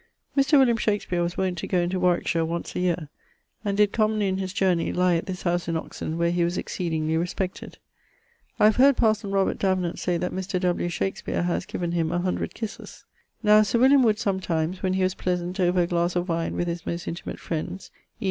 [0.35, 0.53] Mr.
[0.57, 3.07] William Shakespeare was wont to goe into Warwickshire once a yeare,
[3.63, 6.17] and did commonly in his journey lye at this house in Oxon.
[6.17, 7.77] where he was exceedingly respected.
[8.59, 9.59] [I have heard parson Robert
[9.99, 10.59] say that Mr.
[10.59, 10.89] W.
[10.89, 13.05] Shakespeare haz given him a hundred kisses.]
[13.43, 16.67] Now Sir William would sometimes, when he was pleasant over a glasse of wine with
[16.67, 17.99] his most intimate friends e.